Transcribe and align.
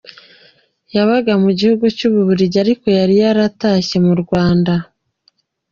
Yabaga 0.95 1.33
mu 1.43 1.49
gihugu 1.59 1.85
cy’Ububiligi 1.97 2.57
ariko 2.65 2.85
yari 2.97 3.15
yaratashye 3.21 3.97
mu 4.05 4.13
Rwanda. 4.21 4.73